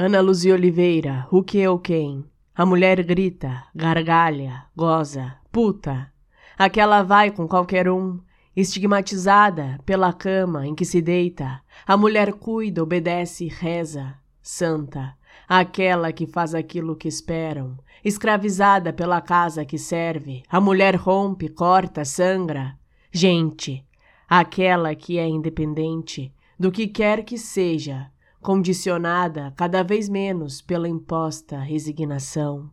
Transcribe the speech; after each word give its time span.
Ana 0.00 0.20
Luzia 0.20 0.54
Oliveira, 0.54 1.26
o 1.28 1.42
que 1.42 1.66
ou 1.66 1.76
quem? 1.76 2.24
A 2.54 2.64
mulher 2.64 3.02
grita, 3.02 3.64
gargalha, 3.74 4.62
goza, 4.76 5.34
puta. 5.50 6.12
Aquela 6.56 7.02
vai 7.02 7.32
com 7.32 7.48
qualquer 7.48 7.88
um, 7.88 8.20
estigmatizada 8.54 9.80
pela 9.84 10.12
cama 10.12 10.64
em 10.64 10.72
que 10.72 10.84
se 10.84 11.02
deita. 11.02 11.60
A 11.84 11.96
mulher 11.96 12.34
cuida, 12.34 12.80
obedece, 12.80 13.48
reza, 13.48 14.14
santa. 14.40 15.16
Aquela 15.48 16.12
que 16.12 16.28
faz 16.28 16.54
aquilo 16.54 16.94
que 16.94 17.08
esperam, 17.08 17.76
escravizada 18.04 18.92
pela 18.92 19.20
casa 19.20 19.64
que 19.64 19.78
serve. 19.78 20.44
A 20.48 20.60
mulher 20.60 20.94
rompe, 20.94 21.48
corta, 21.48 22.04
sangra. 22.04 22.78
Gente, 23.10 23.84
aquela 24.28 24.94
que 24.94 25.18
é 25.18 25.26
independente 25.26 26.32
do 26.56 26.70
que 26.70 26.86
quer 26.86 27.24
que 27.24 27.36
seja 27.36 28.12
condicionada 28.40 29.52
cada 29.56 29.82
vez 29.82 30.08
menos 30.08 30.62
pela 30.62 30.88
imposta 30.88 31.58
resignação. 31.58 32.70